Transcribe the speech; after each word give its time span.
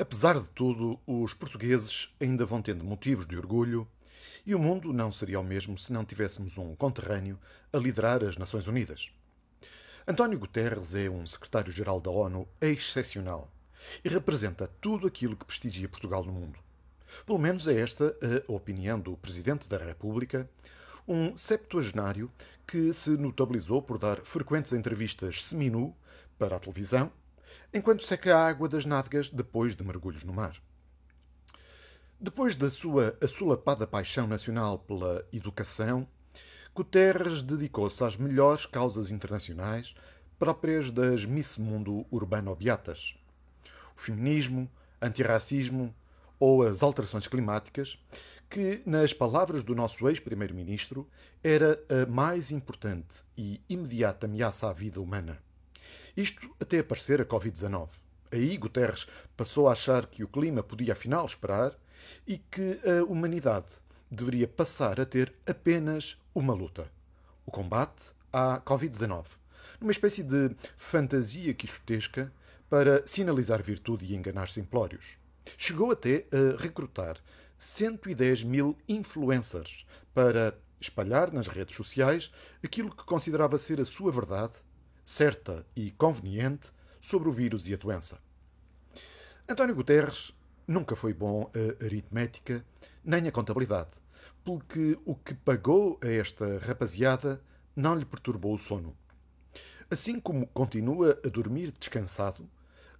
Apesar 0.00 0.40
de 0.40 0.48
tudo, 0.52 0.98
os 1.06 1.34
portugueses 1.34 2.08
ainda 2.18 2.46
vão 2.46 2.62
tendo 2.62 2.82
motivos 2.82 3.26
de 3.26 3.36
orgulho 3.36 3.86
e 4.46 4.54
o 4.54 4.58
mundo 4.58 4.94
não 4.94 5.12
seria 5.12 5.38
o 5.38 5.44
mesmo 5.44 5.76
se 5.76 5.92
não 5.92 6.06
tivéssemos 6.06 6.56
um 6.56 6.74
conterrâneo 6.74 7.38
a 7.70 7.76
liderar 7.76 8.24
as 8.24 8.38
Nações 8.38 8.66
Unidas. 8.66 9.10
António 10.08 10.38
Guterres 10.38 10.94
é 10.94 11.10
um 11.10 11.26
secretário-geral 11.26 12.00
da 12.00 12.10
ONU 12.10 12.48
excepcional 12.62 13.52
e 14.02 14.08
representa 14.08 14.70
tudo 14.80 15.06
aquilo 15.06 15.36
que 15.36 15.44
prestigia 15.44 15.86
Portugal 15.86 16.24
no 16.24 16.32
mundo. 16.32 16.58
Pelo 17.26 17.38
menos 17.38 17.68
é 17.68 17.78
esta 17.78 18.16
a 18.48 18.50
opinião 18.50 18.98
do 18.98 19.18
Presidente 19.18 19.68
da 19.68 19.76
República, 19.76 20.48
um 21.06 21.36
septuagenário 21.36 22.32
que 22.66 22.90
se 22.94 23.10
notabilizou 23.10 23.82
por 23.82 23.98
dar 23.98 24.22
frequentes 24.22 24.72
entrevistas 24.72 25.44
seminu 25.44 25.94
para 26.38 26.56
a 26.56 26.58
televisão 26.58 27.12
enquanto 27.72 28.04
seca 28.04 28.36
a 28.36 28.46
água 28.48 28.68
das 28.68 28.84
nádegas 28.84 29.28
depois 29.28 29.76
de 29.76 29.84
mergulhos 29.84 30.24
no 30.24 30.32
mar. 30.32 30.56
Depois 32.18 32.54
da 32.54 32.70
sua 32.70 33.16
assolapada 33.20 33.86
paixão 33.86 34.26
nacional 34.26 34.78
pela 34.78 35.26
educação, 35.32 36.06
Guterres 36.74 37.42
dedicou-se 37.42 38.02
às 38.04 38.16
melhores 38.16 38.66
causas 38.66 39.10
internacionais 39.10 39.94
próprias 40.38 40.90
das 40.90 41.24
Miss 41.24 41.58
Mundo 41.58 42.06
Urbano-Beatas. 42.10 43.14
O 43.96 44.00
feminismo, 44.00 44.70
antirracismo 45.00 45.94
ou 46.38 46.62
as 46.62 46.82
alterações 46.82 47.26
climáticas, 47.26 47.98
que, 48.48 48.82
nas 48.86 49.12
palavras 49.12 49.62
do 49.62 49.74
nosso 49.74 50.08
ex-primeiro-ministro, 50.08 51.08
era 51.42 51.78
a 51.88 52.10
mais 52.10 52.50
importante 52.50 53.22
e 53.36 53.60
imediata 53.68 54.26
ameaça 54.26 54.68
à 54.68 54.72
vida 54.72 55.00
humana. 55.00 55.38
Isto 56.16 56.54
até 56.60 56.78
aparecer 56.78 57.20
a 57.20 57.24
Covid-19. 57.24 57.88
Aí 58.32 58.56
Guterres 58.56 59.06
passou 59.36 59.68
a 59.68 59.72
achar 59.72 60.06
que 60.06 60.22
o 60.22 60.28
clima 60.28 60.62
podia 60.62 60.92
afinal 60.92 61.26
esperar 61.26 61.76
e 62.26 62.38
que 62.38 62.78
a 62.86 63.04
humanidade 63.04 63.66
deveria 64.10 64.46
passar 64.46 65.00
a 65.00 65.06
ter 65.06 65.34
apenas 65.46 66.16
uma 66.34 66.54
luta: 66.54 66.90
o 67.44 67.50
combate 67.50 68.12
à 68.32 68.60
Covid-19, 68.60 69.26
numa 69.80 69.92
espécie 69.92 70.22
de 70.22 70.54
fantasia 70.76 71.54
quixotesca 71.54 72.32
para 72.68 73.04
sinalizar 73.06 73.62
virtude 73.62 74.06
e 74.06 74.14
enganar 74.14 74.48
simplórios. 74.48 75.18
Chegou 75.58 75.90
até 75.90 76.26
a 76.30 76.60
recrutar 76.62 77.16
110 77.58 78.44
mil 78.44 78.78
influencers 78.88 79.84
para 80.14 80.56
espalhar 80.80 81.32
nas 81.32 81.46
redes 81.46 81.76
sociais 81.76 82.30
aquilo 82.62 82.94
que 82.94 83.04
considerava 83.04 83.58
ser 83.58 83.80
a 83.80 83.84
sua 83.84 84.12
verdade 84.12 84.54
certa 85.10 85.66
e 85.74 85.90
conveniente 85.90 86.70
sobre 87.00 87.28
o 87.28 87.32
vírus 87.32 87.66
e 87.66 87.74
a 87.74 87.76
doença. 87.76 88.20
António 89.48 89.74
Guterres 89.74 90.32
nunca 90.68 90.94
foi 90.94 91.12
bom 91.12 91.50
a 91.52 91.84
aritmética 91.84 92.64
nem 93.02 93.26
a 93.26 93.32
contabilidade, 93.32 93.90
porque 94.44 94.96
o 95.04 95.16
que 95.16 95.34
pagou 95.34 95.98
a 96.00 96.06
esta 96.06 96.58
rapaziada 96.60 97.42
não 97.74 97.96
lhe 97.96 98.04
perturbou 98.04 98.54
o 98.54 98.58
sono. 98.58 98.96
Assim 99.90 100.20
como 100.20 100.46
continua 100.46 101.18
a 101.24 101.28
dormir 101.28 101.72
descansado, 101.72 102.48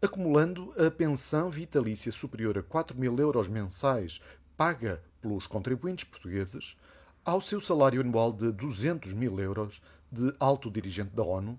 acumulando 0.03 0.75
a 0.85 0.91
pensão 0.91 1.49
vitalícia 1.49 2.11
superior 2.11 2.59
a 2.59 2.63
4 2.65 2.99
mil 2.99 3.17
euros 3.21 3.47
mensais 3.47 4.21
paga 4.57 5.01
pelos 5.21 5.47
contribuintes 5.47 6.07
portugueses, 6.07 6.77
ao 7.25 7.41
seu 7.41 7.61
salário 7.61 8.01
anual 8.01 8.33
de 8.33 8.51
200 8.51 9.13
mil 9.13 9.39
euros 9.39 9.81
de 10.11 10.35
alto 10.41 10.69
dirigente 10.69 11.15
da 11.15 11.23
ONU 11.23 11.57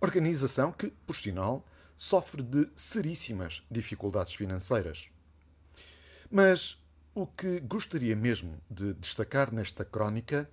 Organização 0.00 0.72
que, 0.72 0.90
por 1.06 1.16
sinal, 1.16 1.66
sofre 1.96 2.42
de 2.42 2.68
seríssimas 2.76 3.62
dificuldades 3.70 4.34
financeiras. 4.34 5.08
Mas 6.30 6.82
o 7.14 7.26
que 7.26 7.60
gostaria 7.60 8.16
mesmo 8.16 8.60
de 8.68 8.94
destacar 8.94 9.52
nesta 9.52 9.84
crónica 9.84 10.50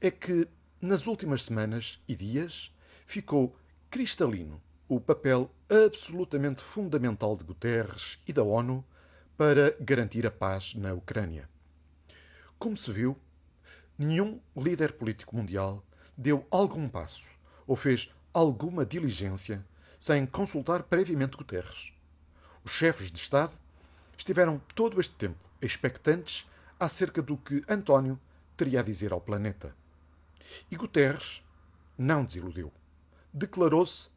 é 0.00 0.10
que, 0.10 0.48
nas 0.80 1.06
últimas 1.06 1.44
semanas 1.44 2.00
e 2.08 2.16
dias, 2.16 2.74
ficou 3.06 3.56
cristalino 3.90 4.60
o 4.88 5.00
papel 5.00 5.50
absolutamente 5.68 6.62
fundamental 6.62 7.36
de 7.36 7.44
Guterres 7.44 8.18
e 8.26 8.32
da 8.32 8.42
ONU 8.42 8.84
para 9.36 9.76
garantir 9.80 10.26
a 10.26 10.30
paz 10.30 10.74
na 10.74 10.92
Ucrânia. 10.92 11.48
Como 12.58 12.76
se 12.76 12.92
viu, 12.92 13.18
nenhum 13.98 14.40
líder 14.56 14.92
político 14.92 15.36
mundial 15.36 15.84
deu 16.16 16.46
algum 16.50 16.88
passo 16.88 17.28
ou 17.66 17.74
fez 17.74 18.10
alguma 18.32 18.84
diligência 18.86 19.64
sem 19.98 20.26
consultar 20.26 20.82
previamente 20.84 21.36
Guterres. 21.36 21.92
Os 22.64 22.72
chefes 22.72 23.10
de 23.10 23.18
Estado 23.18 23.52
estiveram 24.16 24.60
todo 24.74 25.00
este 25.00 25.14
tempo 25.14 25.38
expectantes 25.60 26.44
acerca 26.78 27.22
do 27.22 27.36
que 27.36 27.62
António 27.68 28.18
teria 28.56 28.80
a 28.80 28.82
dizer 28.82 29.12
ao 29.12 29.20
planeta. 29.20 29.74
E 30.70 30.76
Guterres 30.76 31.42
não 31.96 32.24
desiludiu. 32.24 32.72
Declarou-se 33.32 34.08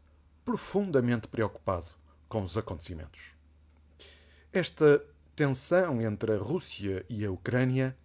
profundamente 0.44 1.28
preocupado 1.28 1.88
com 2.28 2.42
os 2.42 2.58
acontecimentos. 2.58 3.34
Esta 4.52 5.04
tensão 5.36 6.02
entre 6.02 6.34
a 6.34 6.38
Rússia 6.38 7.06
e 7.10 7.26
a 7.26 7.32
Ucrânia 7.32 7.96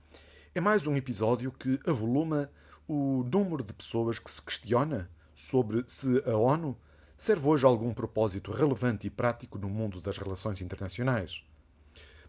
é 0.54 0.60
mais 0.60 0.86
um 0.86 0.96
episódio 0.96 1.52
que 1.52 1.80
avoluma 1.86 2.50
o 2.86 3.24
número 3.32 3.62
de 3.62 3.72
pessoas 3.72 4.18
que 4.18 4.30
se 4.30 4.42
questiona 4.42 5.08
sobre 5.40 5.84
se 5.86 6.22
a 6.26 6.36
ONU 6.36 6.76
serve 7.16 7.48
hoje 7.48 7.64
algum 7.64 7.92
propósito 7.92 8.52
relevante 8.52 9.06
e 9.06 9.10
prático 9.10 9.58
no 9.58 9.68
mundo 9.68 10.00
das 10.00 10.18
relações 10.18 10.60
internacionais. 10.60 11.42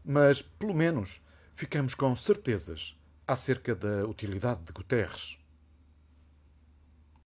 Mas, 0.03 0.41
pelo 0.41 0.73
menos, 0.73 1.21
ficamos 1.53 1.93
com 1.93 2.15
certezas 2.15 2.95
acerca 3.27 3.75
da 3.75 4.05
utilidade 4.05 4.63
de 4.63 4.71
Guterres. 4.71 5.37